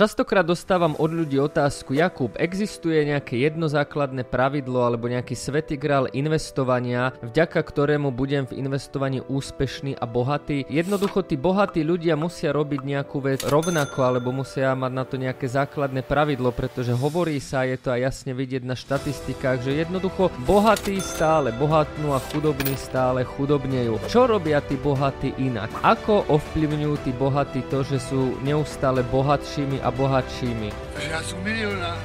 Častokrát 0.00 0.48
dostávam 0.48 0.96
od 0.96 1.12
ľudí 1.12 1.36
otázku, 1.36 1.92
Jakub, 1.92 2.32
existuje 2.40 3.04
nejaké 3.04 3.36
jedno 3.36 3.68
základné 3.68 4.24
pravidlo 4.24 4.80
alebo 4.80 5.12
nejaký 5.12 5.36
svetý 5.36 5.76
grál 5.76 6.08
investovania, 6.16 7.12
vďaka 7.20 7.60
ktorému 7.60 8.08
budem 8.08 8.48
v 8.48 8.64
investovaní 8.64 9.20
úspešný 9.20 10.00
a 10.00 10.08
bohatý? 10.08 10.64
Jednoducho 10.72 11.20
tí 11.20 11.36
bohatí 11.36 11.84
ľudia 11.84 12.16
musia 12.16 12.48
robiť 12.48 12.80
nejakú 12.80 13.20
vec 13.20 13.44
rovnako 13.44 14.00
alebo 14.00 14.32
musia 14.32 14.72
mať 14.72 14.92
na 14.96 15.04
to 15.04 15.20
nejaké 15.20 15.44
základné 15.44 16.00
pravidlo, 16.00 16.48
pretože 16.48 16.96
hovorí 16.96 17.36
sa, 17.36 17.68
je 17.68 17.76
to 17.76 17.92
aj 17.92 18.00
jasne 18.00 18.32
vidieť 18.32 18.64
na 18.64 18.80
štatistikách, 18.80 19.68
že 19.68 19.84
jednoducho 19.84 20.32
bohatí 20.48 20.96
stále 21.04 21.52
bohatnú 21.52 22.16
a 22.16 22.24
chudobní 22.32 22.72
stále 22.80 23.20
chudobnejú. 23.20 24.00
Čo 24.08 24.32
robia 24.32 24.64
tí 24.64 24.80
bohatí 24.80 25.36
inak? 25.36 25.68
Ako 25.84 26.24
ovplyvňujú 26.32 26.94
tí 27.04 27.12
bohatí 27.12 27.60
to, 27.68 27.84
že 27.84 28.00
sú 28.00 28.40
neustále 28.40 29.04
bohatšími 29.04 29.84
a 29.84 29.89
bohatšími. 29.90 30.70
Ja 31.10 31.20
som 31.22 31.38
milionár. 31.42 31.98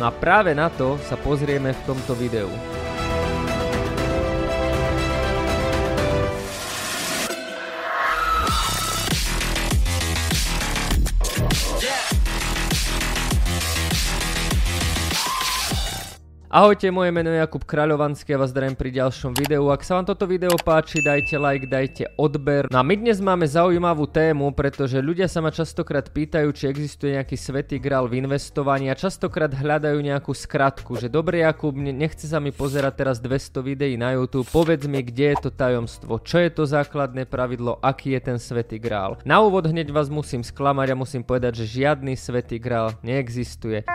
No 0.00 0.08
a 0.08 0.12
práve 0.12 0.56
na 0.56 0.72
to 0.72 0.96
sa 1.04 1.20
pozrieme 1.20 1.76
v 1.76 1.84
tomto 1.84 2.16
videu. 2.16 2.48
Ahojte, 16.52 16.92
moje 16.92 17.08
meno 17.16 17.32
je 17.32 17.40
Jakub 17.40 17.64
Kráľovanský 17.64 18.36
a 18.36 18.44
vás 18.44 18.52
zdravím 18.52 18.76
pri 18.76 18.92
ďalšom 18.92 19.32
videu. 19.40 19.72
Ak 19.72 19.80
sa 19.80 19.96
vám 19.96 20.04
toto 20.04 20.28
video 20.28 20.52
páči, 20.60 21.00
dajte 21.00 21.40
like, 21.40 21.64
dajte 21.64 22.12
odber. 22.20 22.68
No 22.68 22.76
a 22.76 22.84
my 22.84 22.92
dnes 22.92 23.24
máme 23.24 23.48
zaujímavú 23.48 24.04
tému, 24.04 24.52
pretože 24.52 25.00
ľudia 25.00 25.32
sa 25.32 25.40
ma 25.40 25.48
častokrát 25.48 26.12
pýtajú, 26.12 26.52
či 26.52 26.68
existuje 26.68 27.16
nejaký 27.16 27.40
svetý 27.40 27.80
grál 27.80 28.04
v 28.04 28.20
investovaní 28.20 28.92
a 28.92 29.00
častokrát 29.00 29.48
hľadajú 29.48 29.96
nejakú 29.96 30.36
skratku, 30.36 31.00
že 31.00 31.08
dobre 31.08 31.40
Jakub, 31.40 31.72
nechce 31.72 32.28
sa 32.28 32.36
mi 32.36 32.52
pozerať 32.52 33.00
teraz 33.00 33.16
200 33.24 33.64
videí 33.64 33.96
na 33.96 34.12
YouTube, 34.12 34.44
povedz 34.52 34.84
mi, 34.84 35.00
kde 35.00 35.32
je 35.32 35.48
to 35.48 35.50
tajomstvo, 35.56 36.20
čo 36.20 36.36
je 36.36 36.52
to 36.52 36.68
základné 36.68 37.32
pravidlo, 37.32 37.80
aký 37.80 38.12
je 38.12 38.28
ten 38.28 38.36
svetý 38.36 38.76
grál. 38.76 39.16
Na 39.24 39.40
úvod 39.40 39.72
hneď 39.72 39.88
vás 39.88 40.12
musím 40.12 40.44
sklamať 40.44 40.92
a 40.92 41.00
musím 41.00 41.24
povedať, 41.24 41.64
že 41.64 41.80
žiadny 41.80 42.12
svetý 42.12 42.60
grál 42.60 42.92
neexistuje. 43.00 43.88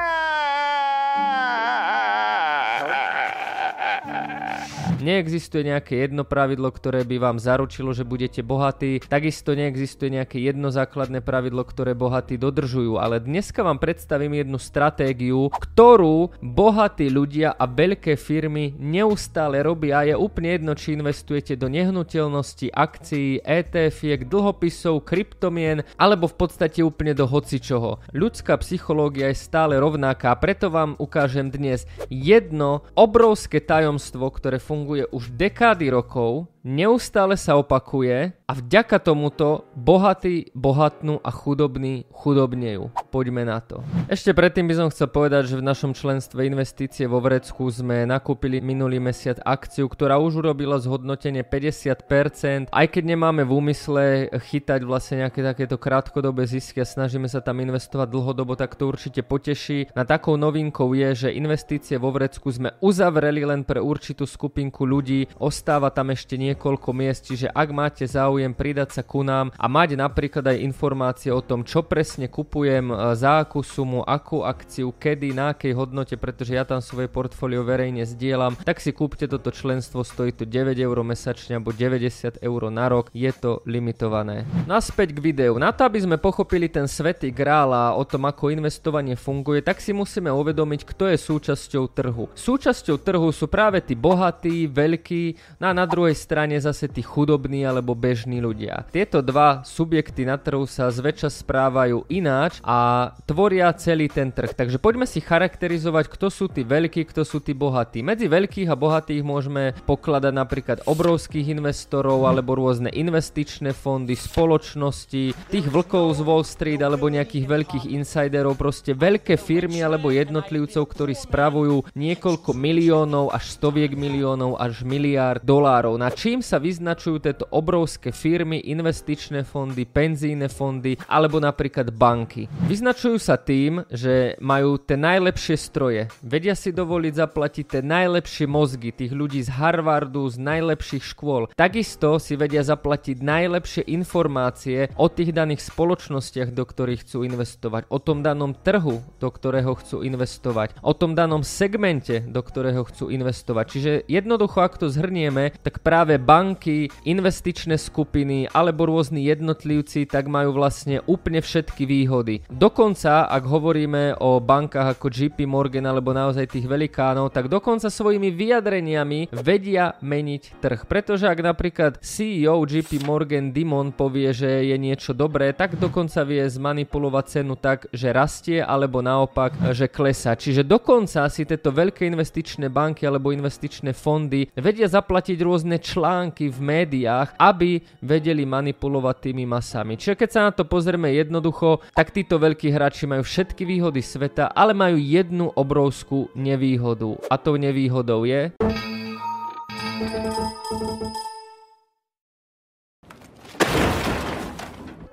Neexistuje 4.97 5.69
nejaké 5.69 6.03
jedno 6.09 6.25
pravidlo, 6.25 6.73
ktoré 6.73 7.05
by 7.05 7.17
vám 7.21 7.37
zaručilo, 7.37 7.93
že 7.93 8.01
budete 8.01 8.41
bohatí. 8.41 9.05
Takisto 9.05 9.53
neexistuje 9.53 10.17
nejaké 10.17 10.41
jedno 10.41 10.73
základné 10.73 11.21
pravidlo, 11.21 11.61
ktoré 11.63 11.93
bohatí 11.93 12.35
dodržujú. 12.41 12.97
Ale 12.97 13.21
dneska 13.21 13.61
vám 13.61 13.77
predstavím 13.77 14.41
jednu 14.41 14.57
stratégiu, 14.57 15.53
ktorú 15.53 16.33
bohatí 16.41 17.13
ľudia 17.13 17.53
a 17.53 17.69
veľké 17.69 18.17
firmy 18.17 18.73
neustále 18.75 19.61
robia. 19.61 20.01
Je 20.01 20.17
úplne 20.17 20.57
jedno, 20.57 20.73
či 20.73 20.97
investujete 20.97 21.53
do 21.53 21.69
nehnuteľnosti, 21.69 22.73
akcií, 22.73 23.45
ETF, 23.45 24.27
dlhopisov, 24.27 25.05
kryptomien, 25.05 25.85
alebo 25.95 26.25
v 26.25 26.35
podstate 26.41 26.81
úplne 26.81 27.13
do 27.13 27.29
hocičoho. 27.29 28.01
Ľudská 28.17 28.57
psychológia 28.65 29.29
je 29.29 29.37
stále 29.37 29.77
rovnaká, 29.77 30.33
preto 30.41 30.73
vám 30.73 30.97
ukážem 30.97 31.53
dnes 31.53 31.85
jedno 32.09 32.81
obrovské 32.97 33.61
tajomstvo, 33.61 34.33
ktoré 34.33 34.57
funguje 34.57 34.96
funguje 34.97 35.13
už 35.13 35.29
dekády 35.37 35.89
rokov, 35.89 36.47
neustále 36.67 37.39
sa 37.39 37.55
opakuje 37.55 38.35
a 38.43 38.51
vďaka 38.51 38.99
tomuto 38.99 39.63
bohatí 39.71 40.51
bohatnú 40.51 41.23
a 41.23 41.31
chudobní 41.31 42.03
chudobnejú. 42.11 42.91
Poďme 43.07 43.47
na 43.47 43.63
to. 43.63 43.79
Ešte 44.11 44.35
predtým 44.35 44.67
by 44.67 44.75
som 44.75 44.87
chcel 44.91 45.07
povedať, 45.07 45.55
že 45.55 45.59
v 45.59 45.63
našom 45.63 45.95
členstve 45.95 46.43
investície 46.43 47.07
vo 47.07 47.23
Vrecku 47.23 47.71
sme 47.71 48.03
nakúpili 48.03 48.59
minulý 48.59 48.99
mesiac 48.99 49.39
akciu, 49.47 49.87
ktorá 49.87 50.19
už 50.19 50.43
urobila 50.43 50.75
zhodnotenie 50.75 51.47
50%. 51.47 52.67
Aj 52.67 52.87
keď 52.91 53.03
nemáme 53.15 53.47
v 53.47 53.51
úmysle 53.55 54.03
chytať 54.35 54.83
vlastne 54.83 55.23
nejaké 55.23 55.39
takéto 55.39 55.79
krátkodobé 55.79 56.43
zisky 56.43 56.83
a 56.83 56.87
snažíme 56.87 57.31
sa 57.31 57.39
tam 57.39 57.63
investovať 57.63 58.11
dlhodobo, 58.11 58.59
tak 58.59 58.75
to 58.75 58.91
určite 58.91 59.23
poteší. 59.23 59.87
Na 59.95 60.03
takou 60.03 60.35
novinkou 60.35 60.91
je, 60.91 61.27
že 61.27 61.29
investície 61.31 61.95
vo 61.95 62.11
Vrecku 62.11 62.51
sme 62.51 62.75
uzavreli 62.83 63.47
len 63.47 63.63
pre 63.63 63.79
určitú 63.79 64.27
skupinku 64.27 64.83
ľudí, 64.83 65.31
ostáva 65.39 65.91
tam 65.95 66.11
ešte 66.11 66.35
niekoľko 66.35 66.56
miest, 66.93 67.27
čiže 67.27 67.47
ak 67.53 67.69
máte 67.71 68.03
záujem 68.07 68.51
pridať 68.51 68.99
sa 68.99 69.03
ku 69.03 69.21
nám 69.21 69.53
a 69.55 69.65
mať 69.69 69.99
napríklad 69.99 70.45
aj 70.53 70.63
informácie 70.63 71.31
o 71.33 71.41
tom, 71.43 71.65
čo 71.65 71.83
presne 71.83 72.31
kupujem, 72.31 72.89
e, 72.91 72.95
za 73.17 73.43
akú 73.43 73.61
sumu, 73.61 74.01
akú 74.03 74.45
akciu, 74.45 74.93
kedy, 74.95 75.33
na 75.35 75.53
akej 75.53 75.73
hodnote, 75.75 76.15
pretože 76.15 76.55
ja 76.55 76.63
tam 76.63 76.79
svoje 76.79 77.11
portfólio 77.11 77.65
verejne 77.67 78.07
zdieľam, 78.07 78.55
tak 78.63 78.79
si 78.79 78.95
kúpte 78.95 79.27
toto 79.27 79.51
členstvo, 79.51 80.05
stojí 80.07 80.31
to 80.31 80.47
9 80.47 80.77
eur 80.77 80.97
mesačne 81.03 81.59
alebo 81.59 81.75
90 81.75 82.39
eur 82.39 82.61
na 82.71 82.87
rok, 82.87 83.11
je 83.11 83.29
to 83.33 83.59
limitované. 83.67 84.47
Naspäť 84.63 85.11
k 85.11 85.19
videu. 85.19 85.53
Na 85.59 85.75
to, 85.75 85.83
aby 85.83 85.99
sme 85.99 86.21
pochopili 86.21 86.71
ten 86.71 86.87
svetý 86.87 87.33
grál 87.35 87.75
a 87.75 87.95
o 87.95 88.03
tom, 88.07 88.23
ako 88.29 88.55
investovanie 88.55 89.19
funguje, 89.19 89.59
tak 89.59 89.83
si 89.83 89.91
musíme 89.91 90.31
uvedomiť, 90.31 90.87
kto 90.87 91.11
je 91.11 91.17
súčasťou 91.19 91.83
trhu. 91.91 92.31
Súčasťou 92.31 92.97
trhu 93.01 93.29
sú 93.35 93.51
práve 93.51 93.83
tí 93.83 93.97
bohatí, 93.97 94.69
veľký, 94.71 95.23
no 95.59 95.67
a 95.67 95.73
na 95.75 95.83
druhej 95.83 96.15
strane 96.15 96.46
zase 96.55 96.87
tí 96.87 97.03
chudobní 97.03 97.67
alebo 97.67 97.91
bežní 97.91 98.39
ľudia. 98.39 98.87
Tieto 98.87 99.19
dva 99.19 99.67
subjekty 99.67 100.23
na 100.23 100.39
trhu 100.39 100.63
sa 100.63 100.87
zväčša 100.87 101.43
správajú 101.43 102.07
ináč 102.07 102.63
a 102.63 103.11
tvoria 103.27 103.67
celý 103.75 104.07
ten 104.07 104.31
trh. 104.31 104.55
Takže 104.55 104.79
poďme 104.79 105.03
si 105.03 105.19
charakterizovať, 105.19 106.07
kto 106.07 106.31
sú 106.31 106.47
tí 106.47 106.63
veľkí, 106.63 107.03
kto 107.11 107.27
sú 107.27 107.43
tí 107.43 107.51
bohatí. 107.51 107.99
Medzi 107.99 108.31
veľkých 108.31 108.71
a 108.71 108.79
bohatých 108.79 109.21
môžeme 109.27 109.75
pokladať 109.83 110.31
napríklad 110.31 110.77
obrovských 110.87 111.51
investorov 111.51 112.23
alebo 112.23 112.55
rôzne 112.55 112.87
investičné 112.93 113.75
fondy, 113.75 114.15
spoločnosti, 114.15 115.35
tých 115.51 115.67
vlkov 115.67 116.15
z 116.15 116.21
Wall 116.23 116.45
Street 116.47 116.79
alebo 116.79 117.11
nejakých 117.11 117.45
veľkých 117.49 117.85
insiderov, 117.91 118.55
proste 118.55 118.95
veľké 118.95 119.35
firmy 119.35 119.81
alebo 119.81 120.13
jednotlivcov, 120.13 120.85
ktorí 120.85 121.17
spravujú 121.17 121.89
niekoľko 121.97 122.53
miliónov 122.53 123.33
až 123.33 123.57
stoviek 123.57 123.97
miliónov 123.97 124.61
až 124.61 124.85
miliárd 124.85 125.41
dolárov. 125.41 125.97
Na 125.97 126.13
čím 126.27 126.43
sa 126.43 126.59
vyznačujú 126.59 127.23
tieto 127.23 127.47
obrovské 127.55 128.11
firmy, 128.11 128.59
investičné 128.59 129.47
fondy, 129.47 129.87
penzíne 129.87 130.51
fondy 130.51 130.99
alebo 131.07 131.39
napríklad 131.39 131.87
banky? 131.95 132.51
Vyznačujú 132.67 133.15
sa 133.15 133.39
tým, 133.39 133.87
že 133.87 134.35
majú 134.43 134.75
tie 134.75 134.99
najlepšie 134.99 135.55
stroje, 135.55 136.11
vedia 136.19 136.51
si 136.51 136.75
dovoliť 136.75 137.13
zaplatiť 137.15 137.65
tie 137.71 137.79
najlepšie 137.79 138.43
mozgy 138.43 138.91
tých 138.91 139.15
ľudí 139.15 139.39
z 139.39 139.55
Harvardu, 139.55 140.27
z 140.27 140.35
najlepších 140.43 141.15
škôl. 141.15 141.47
Takisto 141.55 142.19
si 142.19 142.35
vedia 142.35 142.59
zaplatiť 142.59 143.23
najlepšie 143.23 143.87
informácie 143.87 144.91
o 144.99 145.07
tých 145.07 145.31
daných 145.31 145.63
spoločnostiach, 145.63 146.51
do 146.51 146.67
ktorých 146.67 147.07
chcú 147.07 147.23
investovať, 147.23 147.87
o 147.87 148.03
tom 148.03 148.19
danom 148.19 148.51
trhu, 148.51 148.99
do 149.23 149.31
ktorého 149.31 149.79
chcú 149.79 150.03
investovať, 150.03 150.75
o 150.83 150.91
tom 150.91 151.15
danom 151.15 151.39
segmente, 151.47 152.19
do 152.19 152.43
ktorého 152.43 152.83
chcú 152.83 153.15
investovať. 153.15 153.65
Čiže 153.71 153.91
jednoducho, 154.11 154.59
ak 154.59 154.75
to 154.75 154.91
zhrnieme, 154.91 155.55
tak 155.63 155.79
práve 155.79 156.16
banky, 156.17 156.91
investičné 157.05 157.77
skupiny 157.77 158.49
alebo 158.51 158.89
rôzni 158.89 159.25
jednotlivci 159.29 160.09
tak 160.09 160.27
majú 160.27 160.57
vlastne 160.57 161.01
úplne 161.05 161.41
všetky 161.41 161.83
výhody. 161.87 162.43
Dokonca, 162.49 163.29
ak 163.29 163.43
hovoríme 163.45 164.17
o 164.19 164.41
bankách 164.41 164.97
ako 164.97 165.07
JP 165.13 165.45
Morgan 165.47 165.87
alebo 165.87 166.11
naozaj 166.11 166.49
tých 166.49 166.67
velikánov, 166.67 167.29
tak 167.31 167.47
dokonca 167.47 167.87
svojimi 167.87 168.33
vyjadreniami 168.33 169.29
vedia 169.31 169.95
meniť 170.01 170.43
trh. 170.59 170.79
Pretože 170.89 171.29
ak 171.29 171.39
napríklad 171.43 172.01
CEO 172.01 172.65
JP 172.65 173.05
Morgan 173.05 173.53
Dimon 173.53 173.93
povie, 173.93 174.33
že 174.33 174.65
je 174.65 174.77
niečo 174.77 175.13
dobré, 175.13 175.53
tak 175.53 175.77
dokonca 175.77 176.25
vie 176.25 176.43
zmanipulovať 176.43 177.25
cenu 177.27 177.55
tak, 177.55 177.85
že 177.93 178.09
rastie 178.11 178.59
alebo 178.59 178.99
naopak, 179.05 179.73
že 179.75 179.87
klesá. 179.87 180.33
Čiže 180.33 180.65
dokonca 180.65 181.27
si 181.29 181.45
tieto 181.45 181.69
veľké 181.69 182.03
investičné 182.07 182.67
banky 182.71 183.05
alebo 183.05 183.29
investičné 183.29 183.93
fondy 183.93 184.49
vedia 184.57 184.89
zaplatiť 184.89 185.37
rôzne 185.43 185.77
články 185.77 186.06
v 186.47 186.59
médiách, 186.59 187.35
aby 187.35 187.83
vedeli 187.99 188.47
manipulovať 188.47 189.29
tými 189.29 189.43
masami. 189.43 189.99
Čiže 189.99 190.15
keď 190.15 190.29
sa 190.31 190.41
na 190.47 190.51
to 190.55 190.63
pozrieme 190.63 191.11
jednoducho, 191.13 191.83
tak 191.91 192.15
títo 192.15 192.39
veľkí 192.39 192.71
hráči 192.71 193.05
majú 193.05 193.21
všetky 193.21 193.63
výhody 193.67 193.99
sveta, 193.99 194.49
ale 194.55 194.71
majú 194.71 194.95
jednu 194.97 195.51
obrovskú 195.53 196.31
nevýhodu. 196.33 197.19
A 197.27 197.35
tou 197.35 197.59
nevýhodou 197.59 198.23
je... 198.23 198.55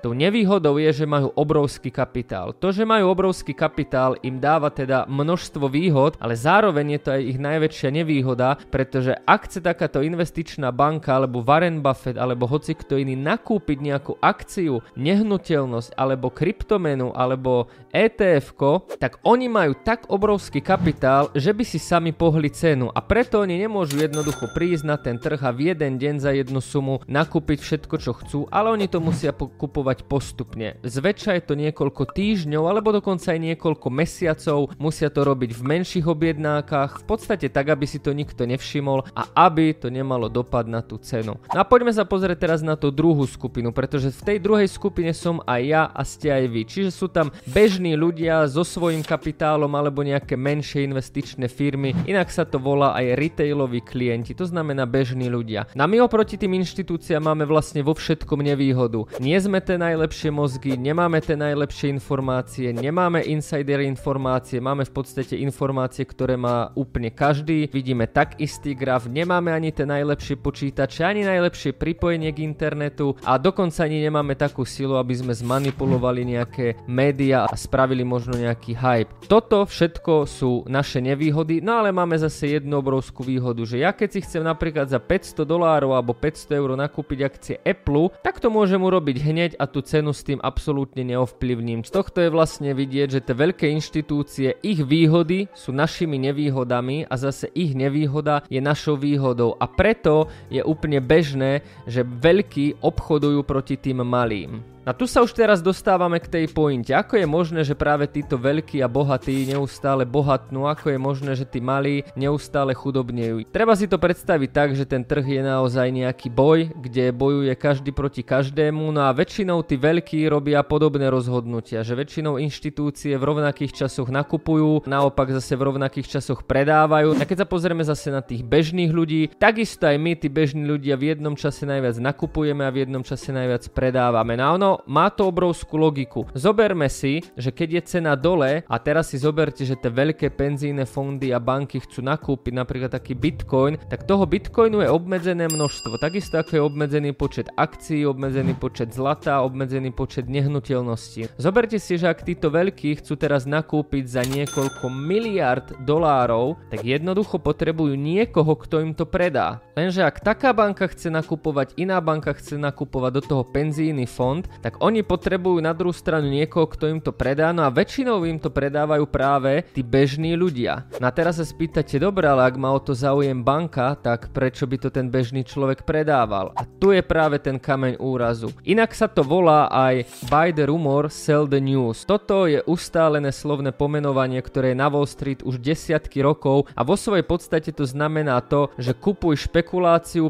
Tou 0.04 0.12
nevýhodou 0.12 0.76
je, 0.76 0.92
že 0.92 1.08
majú 1.08 1.32
obrovský 1.32 1.88
kapitál. 1.88 2.52
To, 2.60 2.68
že 2.68 2.84
majú 2.84 3.08
obrovský 3.08 3.56
kapitál, 3.56 4.20
im 4.20 4.36
dáva 4.36 4.68
teda 4.68 5.08
množstvo 5.08 5.64
výhod, 5.64 6.20
ale 6.20 6.36
zároveň 6.36 7.00
je 7.00 7.00
to 7.00 7.10
aj 7.16 7.22
ich 7.24 7.38
najväčšia 7.40 7.88
nevýhoda, 7.88 8.60
pretože 8.68 9.16
ak 9.24 9.48
chce 9.48 9.64
takáto 9.64 10.04
investičná 10.04 10.68
banka 10.76 11.16
alebo 11.16 11.40
Warren 11.40 11.80
Buffett 11.80 12.20
alebo 12.20 12.44
hoci 12.44 12.76
kto 12.76 13.00
iný 13.00 13.16
nakúpiť 13.16 13.80
nejakú 13.80 14.20
akciu, 14.20 14.84
nehnuteľnosť 14.92 15.96
alebo 15.96 16.28
kryptomenu 16.28 17.16
alebo 17.16 17.72
etf 17.88 18.52
tak 19.00 19.24
oni 19.24 19.48
majú 19.48 19.72
tak 19.80 20.12
obrovský 20.12 20.60
kapitál, 20.60 21.32
že 21.32 21.56
by 21.56 21.64
si 21.64 21.80
sami 21.80 22.12
pohli 22.12 22.52
cenu 22.52 22.92
a 22.92 23.00
preto 23.00 23.40
oni 23.40 23.56
nemôžu 23.56 24.04
jednoducho 24.04 24.52
prísť 24.52 24.84
na 24.84 25.00
ten 25.00 25.16
trh 25.16 25.40
a 25.40 25.48
v 25.48 25.72
jeden 25.72 25.96
deň 25.96 26.14
za 26.20 26.36
jednu 26.36 26.60
sumu 26.60 27.00
nakúpiť 27.08 27.64
všetko, 27.64 27.94
čo 27.96 28.12
chcú, 28.12 28.40
ale 28.52 28.68
oni 28.68 28.84
to 28.84 29.00
musia 29.00 29.32
kupovať 29.32 29.93
postupne. 30.02 30.82
Zväčša 30.82 31.38
je 31.38 31.42
to 31.46 31.54
niekoľko 31.54 32.10
týždňov 32.10 32.64
alebo 32.66 32.90
dokonca 32.90 33.30
aj 33.30 33.40
niekoľko 33.54 33.86
mesiacov, 33.94 34.74
musia 34.82 35.14
to 35.14 35.22
robiť 35.22 35.54
v 35.54 35.62
menších 35.62 36.06
objednákach, 36.10 37.02
v 37.02 37.04
podstate 37.06 37.46
tak, 37.46 37.70
aby 37.70 37.86
si 37.86 38.02
to 38.02 38.10
nikto 38.10 38.42
nevšimol 38.48 39.06
a 39.14 39.22
aby 39.46 39.70
to 39.76 39.92
nemalo 39.92 40.26
dopad 40.26 40.66
na 40.66 40.82
tú 40.82 40.98
cenu. 40.98 41.38
No 41.54 41.58
a 41.60 41.64
poďme 41.68 41.94
sa 41.94 42.02
pozrieť 42.02 42.48
teraz 42.48 42.60
na 42.64 42.74
tú 42.74 42.90
druhú 42.90 43.22
skupinu, 43.28 43.70
pretože 43.70 44.10
v 44.10 44.34
tej 44.34 44.38
druhej 44.42 44.66
skupine 44.66 45.14
som 45.14 45.38
aj 45.44 45.60
ja 45.62 45.82
a 45.92 46.02
ste 46.02 46.32
aj 46.32 46.44
vy. 46.50 46.62
Čiže 46.66 46.90
sú 46.90 47.06
tam 47.12 47.30
bežní 47.46 47.94
ľudia 47.94 48.48
so 48.50 48.64
svojím 48.64 49.04
kapitálom 49.04 49.70
alebo 49.76 50.02
nejaké 50.02 50.34
menšie 50.34 50.88
investičné 50.88 51.46
firmy, 51.46 51.92
inak 52.08 52.32
sa 52.32 52.48
to 52.48 52.56
volá 52.56 52.96
aj 52.96 53.14
retailoví 53.20 53.84
klienti, 53.84 54.32
to 54.32 54.48
znamená 54.48 54.88
bežní 54.88 55.28
ľudia. 55.28 55.68
Na 55.76 55.84
my 55.84 56.00
oproti 56.00 56.40
tým 56.40 56.56
inštitúciám 56.64 57.20
máme 57.20 57.44
vlastne 57.44 57.84
vo 57.84 57.92
všetkom 57.92 58.40
nevýhodu. 58.40 59.04
Nie 59.20 59.36
sme 59.42 59.60
tie 59.60 59.76
najlepšie 59.84 60.30
mozgy, 60.32 60.80
nemáme 60.80 61.20
tie 61.20 61.36
najlepšie 61.36 61.92
informácie, 61.92 62.72
nemáme 62.72 63.20
insider 63.28 63.84
informácie, 63.84 64.58
máme 64.60 64.88
v 64.88 64.92
podstate 64.92 65.36
informácie, 65.36 66.08
ktoré 66.08 66.40
má 66.40 66.72
úplne 66.72 67.12
každý. 67.12 67.68
Vidíme 67.68 68.08
tak 68.08 68.40
istý 68.40 68.72
graf, 68.72 69.04
nemáme 69.04 69.52
ani 69.52 69.70
tie 69.70 69.84
najlepšie 69.84 70.40
počítače, 70.40 71.04
ani 71.04 71.28
najlepšie 71.28 71.76
pripojenie 71.76 72.32
k 72.32 72.44
internetu 72.46 73.12
a 73.20 73.36
dokonca 73.36 73.84
ani 73.84 74.00
nemáme 74.00 74.32
takú 74.38 74.64
silu, 74.64 74.96
aby 74.96 75.12
sme 75.12 75.36
zmanipulovali 75.36 76.24
nejaké 76.24 76.80
médiá 76.88 77.44
a 77.44 77.54
spravili 77.54 78.06
možno 78.06 78.38
nejaký 78.40 78.72
hype. 78.72 79.12
Toto 79.28 79.68
všetko 79.68 80.24
sú 80.24 80.64
naše 80.64 81.04
nevýhody, 81.04 81.60
no 81.60 81.76
ale 81.82 81.92
máme 81.92 82.16
zase 82.16 82.56
jednu 82.56 82.80
obrovskú 82.80 83.20
výhodu, 83.26 83.60
že 83.68 83.84
ja 83.84 83.92
keď 83.92 84.08
si 84.08 84.20
chcem 84.24 84.42
napríklad 84.46 84.88
za 84.88 85.00
500 85.00 85.44
dolárov 85.44 85.92
alebo 85.92 86.16
500 86.16 86.60
eur 86.60 86.70
nakúpiť 86.78 87.18
akcie 87.20 87.56
Apple, 87.60 88.08
tak 88.22 88.40
to 88.40 88.48
môžem 88.48 88.80
urobiť 88.80 89.16
hneď 89.20 89.50
a 89.58 89.64
tú 89.74 89.82
cenu 89.82 90.14
s 90.14 90.22
tým 90.22 90.38
absolútne 90.38 91.02
neovplyvním. 91.02 91.82
Z 91.82 91.90
tohto 91.90 92.22
je 92.22 92.30
vlastne 92.30 92.70
vidieť, 92.70 93.18
že 93.18 93.24
tie 93.26 93.34
veľké 93.34 93.66
inštitúcie, 93.74 94.54
ich 94.62 94.78
výhody 94.86 95.50
sú 95.50 95.74
našimi 95.74 96.14
nevýhodami 96.22 97.10
a 97.10 97.14
zase 97.18 97.50
ich 97.58 97.74
nevýhoda 97.74 98.46
je 98.46 98.62
našou 98.62 98.94
výhodou 98.94 99.58
a 99.58 99.66
preto 99.66 100.30
je 100.46 100.62
úplne 100.62 101.02
bežné, 101.02 101.66
že 101.90 102.06
veľkí 102.06 102.78
obchodujú 102.78 103.42
proti 103.42 103.74
tým 103.74 104.06
malým. 104.06 104.73
A 104.84 104.92
tu 104.92 105.08
sa 105.08 105.24
už 105.24 105.32
teraz 105.32 105.64
dostávame 105.64 106.20
k 106.20 106.28
tej 106.28 106.44
pointe. 106.52 106.92
Ako 106.92 107.16
je 107.16 107.24
možné, 107.24 107.64
že 107.64 107.72
práve 107.72 108.04
títo 108.04 108.36
veľkí 108.36 108.84
a 108.84 108.88
bohatí 108.88 109.48
neustále 109.48 110.04
bohatnú? 110.04 110.68
Ako 110.68 110.92
je 110.92 111.00
možné, 111.00 111.32
že 111.32 111.48
tí 111.48 111.56
malí 111.56 112.04
neustále 112.12 112.76
chudobnejú? 112.76 113.48
Treba 113.48 113.72
si 113.72 113.88
to 113.88 113.96
predstaviť 113.96 114.50
tak, 114.52 114.76
že 114.76 114.84
ten 114.84 115.00
trh 115.00 115.24
je 115.24 115.40
naozaj 115.40 115.88
nejaký 115.88 116.28
boj, 116.28 116.68
kde 116.76 117.16
bojuje 117.16 117.56
každý 117.56 117.96
proti 117.96 118.20
každému, 118.20 118.92
no 118.92 119.08
a 119.08 119.16
väčšinou 119.16 119.64
tí 119.64 119.80
veľkí 119.80 120.28
robia 120.28 120.60
podobné 120.60 121.08
rozhodnutia, 121.08 121.80
že 121.80 121.96
väčšinou 121.96 122.36
inštitúcie 122.36 123.16
v 123.16 123.24
rovnakých 123.24 123.88
časoch 123.88 124.12
nakupujú, 124.12 124.84
naopak 124.84 125.32
zase 125.32 125.56
v 125.56 125.64
rovnakých 125.64 126.20
časoch 126.20 126.44
predávajú. 126.44 127.16
A 127.16 127.24
keď 127.24 127.44
sa 127.44 127.48
pozrieme 127.48 127.88
zase 127.88 128.12
na 128.12 128.20
tých 128.20 128.44
bežných 128.44 128.92
ľudí, 128.92 129.32
takisto 129.40 129.88
aj 129.88 129.96
my, 129.96 130.12
tí 130.12 130.28
bežní 130.28 130.68
ľudia, 130.68 131.00
v 131.00 131.16
jednom 131.16 131.32
čase 131.40 131.64
najviac 131.64 131.96
nakupujeme 131.96 132.68
a 132.68 132.74
v 132.74 132.84
jednom 132.84 133.00
čase 133.00 133.32
najviac 133.32 133.64
predávame. 133.72 134.36
No 134.36 134.44
ono 134.60 134.73
má 134.88 135.12
to 135.12 135.30
obrovskú 135.30 135.78
logiku. 135.78 136.26
Zoberme 136.34 136.90
si, 136.90 137.22
že 137.38 137.54
keď 137.54 137.68
je 137.78 137.82
cena 137.96 138.18
dole 138.18 138.66
a 138.66 138.76
teraz 138.82 139.14
si 139.14 139.20
zoberte, 139.20 139.62
že 139.62 139.78
tie 139.78 139.92
veľké 139.92 140.34
penzíne 140.34 140.82
fondy 140.88 141.30
a 141.30 141.38
banky 141.38 141.78
chcú 141.84 142.02
nakúpiť 142.02 142.52
napríklad 142.54 142.90
taký 142.90 143.14
bitcoin, 143.14 143.78
tak 143.86 144.08
toho 144.08 144.26
bitcoinu 144.26 144.82
je 144.82 144.90
obmedzené 144.90 145.46
množstvo. 145.46 146.00
Takisto 146.00 146.40
ako 146.40 146.52
je 146.56 146.62
obmedzený 146.62 147.10
počet 147.14 147.46
akcií, 147.54 148.02
obmedzený 148.08 148.58
počet 148.58 148.90
zlata, 148.90 149.44
obmedzený 149.46 149.94
počet 149.94 150.26
nehnuteľností. 150.26 151.38
Zoberte 151.38 151.78
si, 151.78 152.00
že 152.00 152.10
ak 152.10 152.26
títo 152.26 152.50
veľkí 152.50 153.04
chcú 153.04 153.14
teraz 153.14 153.44
nakúpiť 153.44 154.04
za 154.08 154.22
niekoľko 154.24 154.86
miliard 154.90 155.68
dolárov, 155.84 156.56
tak 156.72 156.82
jednoducho 156.82 157.38
potrebujú 157.38 157.94
niekoho, 157.94 158.56
kto 158.56 158.80
im 158.80 158.92
to 158.96 159.04
predá. 159.04 159.60
Lenže 159.74 160.06
ak 160.06 160.22
taká 160.22 160.54
banka 160.54 160.86
chce 160.86 161.10
nakupovať, 161.10 161.74
iná 161.74 161.98
banka 161.98 162.30
chce 162.30 162.54
nakupovať 162.54 163.10
do 163.18 163.22
toho 163.26 163.42
penzíny 163.42 164.06
fond, 164.06 164.46
tak 164.62 164.78
oni 164.78 165.02
potrebujú 165.02 165.58
na 165.58 165.74
druhú 165.74 165.90
stranu 165.90 166.30
niekoho, 166.30 166.70
kto 166.70 166.94
im 166.94 167.02
to 167.02 167.10
predá, 167.10 167.50
no 167.50 167.66
a 167.66 167.74
väčšinou 167.74 168.22
im 168.22 168.38
to 168.38 168.54
predávajú 168.54 169.02
práve 169.10 169.66
tí 169.74 169.82
bežní 169.82 170.38
ľudia. 170.38 170.86
No 171.02 171.10
teraz 171.10 171.42
sa 171.42 171.46
spýtate, 171.46 171.98
dobre, 171.98 172.30
ale 172.30 172.46
ak 172.46 172.54
má 172.54 172.70
o 172.70 172.78
to 172.78 172.94
záujem 172.94 173.42
banka, 173.42 173.98
tak 173.98 174.30
prečo 174.30 174.62
by 174.70 174.78
to 174.78 174.94
ten 174.94 175.10
bežný 175.10 175.42
človek 175.42 175.82
predával? 175.82 176.54
A 176.54 176.62
tu 176.62 176.94
je 176.94 177.02
práve 177.02 177.42
ten 177.42 177.58
kameň 177.58 177.98
úrazu. 177.98 178.54
Inak 178.62 178.94
sa 178.94 179.10
to 179.10 179.26
volá 179.26 179.66
aj 179.74 180.06
buy 180.30 180.54
the 180.54 180.70
rumor, 180.70 181.10
sell 181.10 181.50
the 181.50 181.58
news. 181.58 182.06
Toto 182.06 182.46
je 182.46 182.62
ustálené 182.70 183.34
slovné 183.34 183.74
pomenovanie, 183.74 184.38
ktoré 184.38 184.70
je 184.70 184.78
na 184.78 184.86
Wall 184.86 185.10
Street 185.10 185.42
už 185.42 185.58
desiatky 185.58 186.22
rokov 186.22 186.70
a 186.78 186.86
vo 186.86 186.94
svojej 186.94 187.26
podstate 187.26 187.74
to 187.74 187.82
znamená 187.82 188.38
to, 188.38 188.70
že 188.78 188.94
kupuj 188.94 189.50
špekuláciu, 189.50 189.63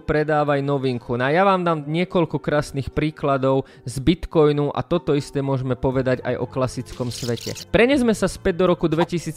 predávaj 0.04 0.62
novinku. 0.62 1.18
No 1.18 1.26
a 1.26 1.34
ja 1.34 1.42
vám 1.42 1.66
dám 1.66 1.84
niekoľko 1.88 2.38
krásnych 2.38 2.92
príkladov 2.92 3.66
z 3.84 3.96
Bitcoinu 3.98 4.70
a 4.70 4.80
toto 4.84 5.16
isté 5.16 5.42
môžeme 5.42 5.74
povedať 5.74 6.20
aj 6.22 6.34
o 6.38 6.46
klasickom 6.46 7.08
svete. 7.10 7.54
Prenesme 7.68 8.14
sa 8.14 8.30
späť 8.30 8.62
do 8.62 8.70
roku 8.70 8.86
2017. 8.86 9.34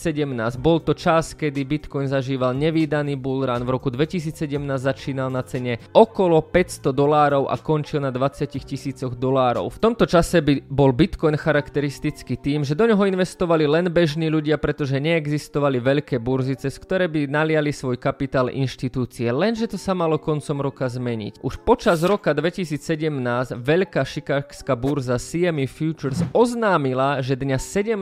Bol 0.59 0.83
to 0.83 0.93
čas, 0.93 1.33
kedy 1.33 1.63
Bitcoin 1.63 2.09
zažíval 2.09 2.57
nevýdaný 2.57 3.15
bullrun. 3.15 3.63
V 3.63 3.69
roku 3.71 3.87
2017 3.93 4.43
začínal 4.77 5.31
na 5.31 5.43
cene 5.43 5.79
okolo 5.93 6.41
500 6.43 6.91
dolárov 6.91 7.47
a 7.47 7.55
končil 7.59 8.03
na 8.03 8.11
20 8.11 8.47
tisícoch 8.47 9.13
dolárov. 9.15 9.71
V 9.71 9.79
tomto 9.79 10.03
čase 10.03 10.41
by 10.43 10.67
bol 10.67 10.91
Bitcoin 10.91 11.39
charakteristický 11.39 12.35
tým, 12.35 12.67
že 12.67 12.75
do 12.75 12.83
neho 12.83 13.03
investovali 13.07 13.63
len 13.63 13.87
bežní 13.87 14.27
ľudia, 14.27 14.59
pretože 14.59 14.99
neexistovali 14.99 15.79
veľké 15.79 16.19
burzy, 16.19 16.59
cez 16.59 16.75
ktoré 16.75 17.07
by 17.07 17.29
naliali 17.29 17.71
svoj 17.71 17.95
kapitál 17.95 18.51
inštitúcie. 18.51 19.29
Lenže 19.31 19.71
to 19.71 19.77
sa 19.79 19.86
malo 19.93 20.17
koncom 20.17 20.63
roka 20.63 20.87
zmeniť. 20.89 21.43
Už 21.43 21.61
počas 21.61 22.01
roka 22.01 22.33
2017 22.33 23.55
veľká 23.55 24.01
šikárská 24.03 24.73
burza 24.73 25.19
CME 25.21 25.67
Futures 25.67 26.23
oznámila, 26.31 27.19
že 27.19 27.35
dňa 27.35 27.59
17. 27.59 28.01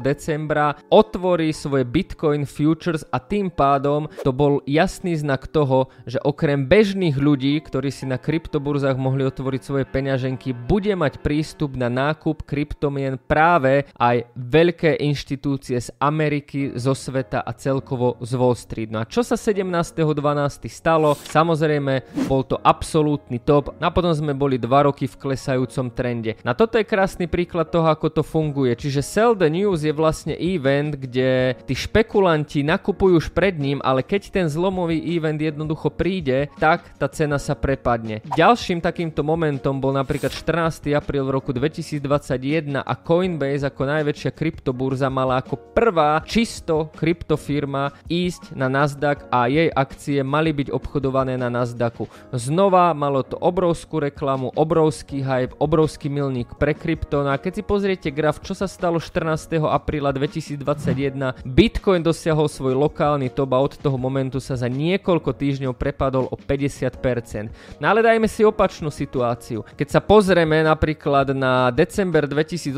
decembra 0.00 0.74
otvorí 0.88 1.52
svoje 1.52 1.84
Bitcoin 1.84 2.48
Futures 2.48 3.06
a 3.12 3.20
tým 3.20 3.52
pádom 3.52 4.08
to 4.24 4.32
bol 4.32 4.64
jasný 4.64 5.14
znak 5.14 5.46
toho, 5.48 5.92
že 6.08 6.18
okrem 6.24 6.64
bežných 6.66 7.14
ľudí, 7.20 7.60
ktorí 7.62 7.92
si 7.92 8.08
na 8.08 8.16
kryptoburzách 8.16 8.96
mohli 8.96 9.28
otvoriť 9.28 9.60
svoje 9.62 9.84
peňaženky, 9.84 10.56
bude 10.56 10.92
mať 10.96 11.20
prístup 11.20 11.76
na 11.76 11.92
nákup 11.92 12.42
kryptomien 12.48 13.20
práve 13.20 13.84
aj 14.00 14.26
veľké 14.34 14.98
inštitúcie 15.04 15.78
z 15.78 15.88
Ameriky, 16.00 16.74
zo 16.74 16.96
sveta 16.96 17.44
a 17.44 17.52
celkovo 17.52 18.16
z 18.24 18.32
Wall 18.34 18.56
Street. 18.56 18.90
No 18.90 19.02
a 19.02 19.08
čo 19.08 19.20
sa 19.20 19.36
17.12. 19.36 20.72
stalo? 20.72 21.14
Samozrejme, 21.28 22.24
bol 22.30 22.46
to 22.46 22.56
absolútny 22.62 23.42
top 23.42 23.74
a 23.78 23.88
potom 23.90 24.14
sme 24.14 24.32
boli 24.36 24.56
2 24.56 24.88
roky 24.88 25.10
v 25.10 25.18
klesajúcom 25.18 25.90
trende 25.92 26.12
trende. 26.12 26.36
Na 26.44 26.52
toto 26.52 26.76
je 26.76 26.84
krásny 26.84 27.26
príklad 27.26 27.72
toho, 27.72 27.88
ako 27.88 28.10
to 28.10 28.22
funguje. 28.26 28.76
Čiže 28.76 29.00
Sell 29.00 29.32
the 29.38 29.48
News 29.48 29.86
je 29.86 29.94
vlastne 29.94 30.36
event, 30.36 30.98
kde 30.98 31.56
tí 31.64 31.74
špekulanti 31.78 32.60
nakupujú 32.66 33.22
už 33.22 33.28
pred 33.32 33.56
ním, 33.56 33.80
ale 33.80 34.04
keď 34.04 34.28
ten 34.28 34.46
zlomový 34.50 34.98
event 35.14 35.40
jednoducho 35.40 35.88
príde, 35.94 36.50
tak 36.60 36.98
tá 37.00 37.08
cena 37.08 37.40
sa 37.40 37.56
prepadne. 37.56 38.20
Ďalším 38.36 38.84
takýmto 38.84 39.24
momentom 39.24 39.80
bol 39.80 39.94
napríklad 39.94 40.34
14. 40.34 40.92
apríl 40.92 41.24
v 41.24 41.34
roku 41.38 41.50
2021 41.54 42.82
a 42.82 42.94
Coinbase 42.98 43.64
ako 43.64 43.82
najväčšia 43.88 44.30
kryptoburza 44.34 45.08
mala 45.08 45.40
ako 45.40 45.56
prvá 45.72 46.20
čisto 46.26 46.92
kryptofirma 46.98 47.94
ísť 48.10 48.52
na 48.52 48.68
Nasdaq 48.68 49.30
a 49.32 49.48
jej 49.48 49.70
akcie 49.72 50.20
mali 50.26 50.52
byť 50.52 50.68
obchodované 50.74 51.11
vylistované 51.12 51.36
na 51.36 51.52
Nasdaqu. 51.52 52.08
Znova 52.32 52.96
malo 52.96 53.20
to 53.20 53.36
obrovskú 53.36 54.00
reklamu, 54.00 54.48
obrovský 54.56 55.20
hype, 55.20 55.52
obrovský 55.60 56.08
milník 56.08 56.48
pre 56.56 56.72
krypto. 56.72 57.20
No 57.20 57.30
a 57.30 57.36
keď 57.36 57.60
si 57.60 57.62
pozriete 57.62 58.08
graf, 58.08 58.40
čo 58.40 58.56
sa 58.56 58.64
stalo 58.64 58.96
14. 58.96 59.60
apríla 59.68 60.08
2021, 60.16 61.44
Bitcoin 61.44 62.00
dosiahol 62.00 62.48
svoj 62.48 62.72
lokálny 62.72 63.28
top 63.28 63.52
a 63.52 63.60
od 63.60 63.76
toho 63.76 64.00
momentu 64.00 64.40
sa 64.40 64.56
za 64.56 64.72
niekoľko 64.72 65.36
týždňov 65.36 65.76
prepadol 65.76 66.32
o 66.32 66.36
50%. 66.40 67.52
No 67.76 67.84
ale 67.84 68.00
dajme 68.00 68.26
si 68.26 68.40
opačnú 68.40 68.88
situáciu. 68.88 69.68
Keď 69.76 69.88
sa 69.92 70.00
pozrieme 70.00 70.64
napríklad 70.64 71.36
na 71.36 71.68
december 71.68 72.24
2018, 72.24 72.72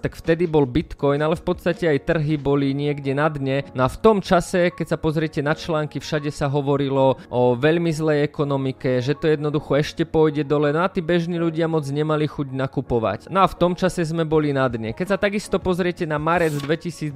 tak 0.00 0.16
vtedy 0.16 0.48
bol 0.48 0.64
Bitcoin, 0.64 1.20
ale 1.20 1.36
v 1.36 1.44
podstate 1.44 1.84
aj 1.84 2.08
trhy 2.08 2.40
boli 2.40 2.72
niekde 2.72 3.12
na 3.12 3.28
dne. 3.28 3.68
No 3.76 3.84
a 3.84 3.88
v 3.92 4.00
tom 4.00 4.24
čase, 4.24 4.72
keď 4.72 4.96
sa 4.96 4.98
pozriete 4.98 5.44
na 5.44 5.52
články, 5.52 6.00
všade 6.00 6.32
sa 6.32 6.48
hovorilo 6.48 7.18
o 7.28 7.58
veľmi 7.66 7.90
zlej 7.90 8.22
ekonomike, 8.30 9.02
že 9.02 9.18
to 9.18 9.26
jednoducho 9.26 9.74
ešte 9.74 10.06
pôjde 10.06 10.46
dole, 10.46 10.70
no 10.70 10.86
a 10.86 10.88
tí 10.88 11.02
bežní 11.02 11.34
ľudia 11.34 11.66
moc 11.66 11.82
nemali 11.82 12.30
chuť 12.30 12.54
nakupovať. 12.54 13.20
No 13.26 13.42
a 13.42 13.50
v 13.50 13.58
tom 13.58 13.74
čase 13.74 14.06
sme 14.06 14.22
boli 14.22 14.54
na 14.54 14.70
dne. 14.70 14.94
Keď 14.94 15.06
sa 15.10 15.18
takisto 15.18 15.58
pozriete 15.58 16.06
na 16.06 16.22
marec 16.22 16.54
2020, 16.54 17.10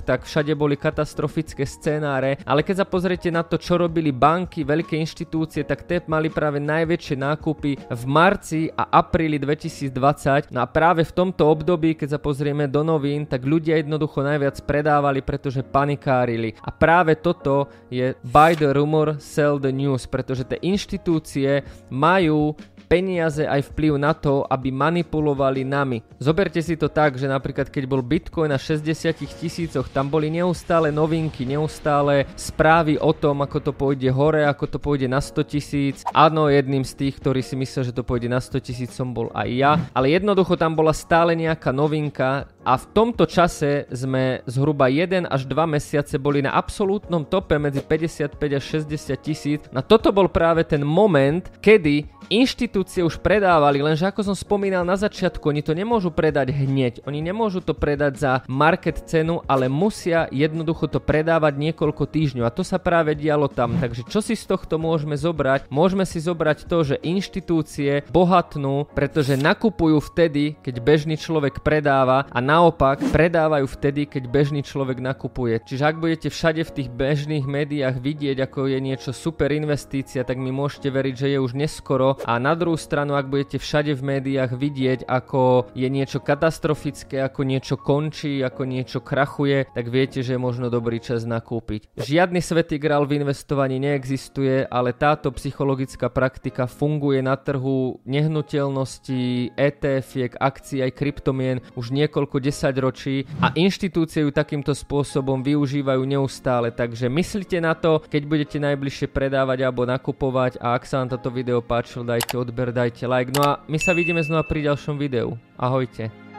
tak 0.00 0.24
všade 0.24 0.56
boli 0.56 0.80
katastrofické 0.80 1.68
scenáre, 1.68 2.40
ale 2.48 2.64
keď 2.64 2.80
sa 2.80 2.86
pozriete 2.88 3.28
na 3.28 3.44
to, 3.44 3.60
čo 3.60 3.76
robili 3.76 4.08
banky, 4.08 4.64
veľké 4.64 4.96
inštitúcie, 4.96 5.68
tak 5.68 5.84
tie 5.84 6.00
mali 6.08 6.32
práve 6.32 6.56
najväčšie 6.62 7.16
nákupy 7.20 7.72
v 7.76 8.02
marci 8.08 8.72
a 8.72 8.88
apríli 9.04 9.36
2020. 9.36 10.54
No 10.54 10.64
a 10.64 10.66
práve 10.70 11.04
v 11.04 11.12
tomto 11.12 11.44
období, 11.44 11.92
keď 11.98 12.16
sa 12.16 12.20
pozrieme 12.22 12.64
do 12.70 12.80
novín, 12.80 13.28
tak 13.28 13.44
ľudia 13.44 13.76
jednoducho 13.76 14.24
najviac 14.24 14.62
predávali, 14.64 15.20
pretože 15.20 15.60
panikárili. 15.66 16.54
A 16.62 16.70
práve 16.72 17.18
toto 17.18 17.66
je 17.90 18.14
buy 18.22 18.54
the 18.54 18.70
rumor, 18.70 19.18
sell 19.18 19.58
the 19.58 19.74
news, 19.74 19.89
pretože 20.04 20.44
tie 20.44 20.58
inštitúcie 20.60 21.64
majú 21.88 22.54
peniaze 22.90 23.46
aj 23.46 23.70
vplyv 23.70 24.02
na 24.02 24.10
to, 24.10 24.42
aby 24.50 24.74
manipulovali 24.74 25.62
nami. 25.62 26.02
Zoberte 26.18 26.58
si 26.58 26.74
to 26.74 26.90
tak, 26.90 27.14
že 27.14 27.30
napríklad 27.30 27.70
keď 27.70 27.86
bol 27.86 28.02
Bitcoin 28.02 28.50
na 28.50 28.58
60 28.58 29.14
tisícoch, 29.38 29.86
tam 29.94 30.10
boli 30.10 30.26
neustále 30.26 30.90
novinky, 30.90 31.46
neustále 31.46 32.26
správy 32.34 32.98
o 32.98 33.14
tom, 33.14 33.46
ako 33.46 33.58
to 33.62 33.70
pôjde 33.70 34.10
hore, 34.10 34.42
ako 34.42 34.64
to 34.66 34.78
pôjde 34.82 35.06
na 35.06 35.22
100 35.22 35.46
tisíc. 35.46 36.02
Áno, 36.10 36.50
jedným 36.50 36.82
z 36.82 36.98
tých, 36.98 37.22
ktorí 37.22 37.46
si 37.46 37.54
myslel, 37.54 37.94
že 37.94 37.94
to 37.94 38.02
pôjde 38.02 38.26
na 38.26 38.42
100 38.42 38.58
tisíc 38.58 38.90
som 38.90 39.14
bol 39.14 39.30
aj 39.38 39.48
ja, 39.54 39.78
ale 39.94 40.10
jednoducho 40.10 40.58
tam 40.58 40.74
bola 40.74 40.90
stále 40.90 41.38
nejaká 41.38 41.70
novinka 41.70 42.50
a 42.60 42.76
v 42.76 42.84
tomto 42.92 43.24
čase 43.24 43.88
sme 43.88 44.44
zhruba 44.44 44.92
1 44.92 45.24
až 45.28 45.48
2 45.48 45.56
mesiace 45.64 46.20
boli 46.20 46.44
na 46.44 46.52
absolútnom 46.52 47.24
tope 47.24 47.56
medzi 47.56 47.80
55 47.80 48.36
až 48.36 48.64
60 48.84 49.16
tisíc. 49.20 49.60
Na 49.72 49.80
toto 49.80 50.12
bol 50.12 50.28
práve 50.28 50.64
ten 50.68 50.84
moment, 50.84 51.44
kedy 51.64 52.20
inštitúcie 52.30 53.02
už 53.02 53.18
predávali, 53.18 53.82
lenže 53.82 54.06
ako 54.06 54.22
som 54.22 54.36
spomínal 54.38 54.86
na 54.86 54.94
začiatku, 54.94 55.50
oni 55.50 55.66
to 55.66 55.74
nemôžu 55.74 56.14
predať 56.14 56.54
hneď, 56.54 57.02
oni 57.02 57.18
nemôžu 57.24 57.58
to 57.58 57.74
predať 57.74 58.22
za 58.22 58.32
market 58.46 59.02
cenu, 59.08 59.42
ale 59.50 59.66
musia 59.66 60.30
jednoducho 60.30 60.86
to 60.86 61.02
predávať 61.02 61.58
niekoľko 61.58 62.06
týždňov 62.06 62.46
a 62.46 62.54
to 62.54 62.62
sa 62.62 62.78
práve 62.78 63.18
dialo 63.18 63.50
tam. 63.50 63.74
Takže 63.82 64.06
čo 64.06 64.22
si 64.22 64.38
z 64.38 64.46
tohto 64.46 64.78
môžeme 64.78 65.18
zobrať? 65.18 65.66
Môžeme 65.72 66.06
si 66.06 66.22
zobrať 66.22 66.70
to, 66.70 66.78
že 66.86 67.02
inštitúcie 67.02 68.06
bohatnú, 68.12 68.86
pretože 68.94 69.34
nakupujú 69.34 69.98
vtedy, 69.98 70.54
keď 70.62 70.74
bežný 70.78 71.18
človek 71.18 71.64
predáva 71.66 72.30
a 72.30 72.38
naopak 72.50 72.98
predávajú 73.14 73.70
vtedy, 73.70 74.10
keď 74.10 74.26
bežný 74.26 74.66
človek 74.66 74.98
nakupuje. 74.98 75.62
Čiže 75.62 75.86
ak 75.86 75.96
budete 76.02 76.28
všade 76.34 76.66
v 76.66 76.74
tých 76.74 76.88
bežných 76.90 77.46
médiách 77.46 78.02
vidieť, 78.02 78.42
ako 78.42 78.66
je 78.66 78.78
niečo 78.82 79.14
super 79.14 79.54
investícia, 79.54 80.26
tak 80.26 80.34
mi 80.42 80.50
môžete 80.50 80.90
veriť, 80.90 81.14
že 81.14 81.28
je 81.30 81.38
už 81.38 81.54
neskoro 81.54 82.18
a 82.26 82.42
na 82.42 82.58
druhú 82.58 82.74
stranu, 82.74 83.14
ak 83.14 83.30
budete 83.30 83.62
všade 83.62 83.94
v 83.94 84.02
médiách 84.02 84.50
vidieť, 84.58 85.06
ako 85.06 85.70
je 85.78 85.86
niečo 85.86 86.18
katastrofické, 86.18 87.22
ako 87.22 87.46
niečo 87.46 87.78
končí, 87.78 88.42
ako 88.42 88.66
niečo 88.66 88.98
krachuje, 88.98 89.70
tak 89.70 89.86
viete, 89.86 90.26
že 90.26 90.34
je 90.34 90.42
možno 90.42 90.66
dobrý 90.74 90.98
čas 90.98 91.22
nakúpiť. 91.22 91.94
Žiadny 92.02 92.42
svetý 92.42 92.82
grál 92.82 93.06
v 93.06 93.22
investovaní 93.22 93.78
neexistuje, 93.78 94.66
ale 94.66 94.90
táto 94.90 95.30
psychologická 95.38 96.10
praktika 96.10 96.66
funguje 96.66 97.22
na 97.22 97.38
trhu 97.38 98.02
nehnuteľností, 98.02 99.54
ETF-iek, 99.54 100.34
akcií 100.34 100.82
aj 100.82 100.92
kryptomien 100.98 101.62
už 101.78 101.94
niekoľko 102.40 102.48
desaťročí 102.48 103.28
a 103.44 103.52
inštitúcie 103.52 104.24
ju 104.24 104.32
takýmto 104.32 104.72
spôsobom 104.72 105.44
využívajú 105.44 106.02
neustále. 106.08 106.72
Takže 106.72 107.12
myslite 107.12 107.60
na 107.60 107.76
to, 107.76 108.00
keď 108.08 108.22
budete 108.24 108.56
najbližšie 108.56 109.12
predávať 109.12 109.68
alebo 109.68 109.84
nakupovať 109.84 110.56
a 110.58 110.74
ak 110.74 110.88
sa 110.88 111.04
vám 111.04 111.12
toto 111.12 111.28
video 111.28 111.60
páčilo, 111.60 112.08
dajte 112.08 112.40
odber, 112.40 112.72
dajte 112.72 113.04
like. 113.04 113.30
No 113.36 113.44
a 113.44 113.52
my 113.68 113.76
sa 113.76 113.92
vidíme 113.92 114.24
znova 114.24 114.48
pri 114.48 114.64
ďalšom 114.72 114.96
videu. 114.96 115.36
Ahojte. 115.60 116.29